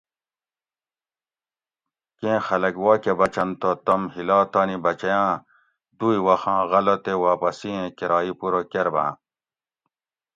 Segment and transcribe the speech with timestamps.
[2.19, 5.43] کیں خلک واکٞہ بچنت تہ توم ہِلا تانی بچیاٞں
[5.97, 9.15] دوئ وخاں غلہ تے واپسی ایں کرائ پورہ کرباٞں